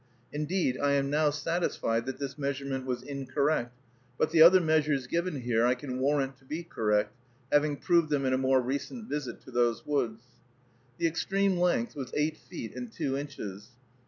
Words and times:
(Indeed, 0.33 0.79
I 0.79 0.93
am 0.93 1.11
now 1.11 1.29
satisfied 1.29 2.07
that 2.07 2.17
this 2.17 2.35
measurement 2.35 2.87
was 2.87 3.03
incorrect, 3.03 3.77
but 4.17 4.31
the 4.31 4.41
other 4.41 4.59
measures 4.59 5.05
given 5.05 5.41
here 5.41 5.63
I 5.63 5.75
can 5.75 5.99
warrant 5.99 6.37
to 6.37 6.43
be 6.45 6.63
correct, 6.63 7.15
having 7.51 7.77
proved 7.77 8.09
them 8.09 8.25
in 8.25 8.33
a 8.33 8.37
more 8.39 8.61
recent 8.61 9.07
visit 9.09 9.41
to 9.41 9.51
those 9.51 9.85
woods.) 9.85 10.23
The 10.97 11.05
extreme 11.05 11.55
length 11.55 11.95
was 11.95 12.09
eight 12.17 12.37
feet 12.37 12.73
and 12.75 12.91
two 12.91 13.15
inches. 13.15 13.69